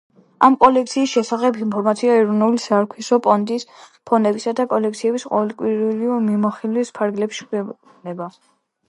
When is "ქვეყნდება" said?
7.53-8.33